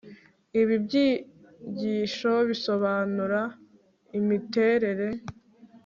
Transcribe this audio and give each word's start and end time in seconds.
ibi 0.61 0.75
byigisho 0.85 2.33
bisobanura 2.49 3.41
imiterer 4.19 4.99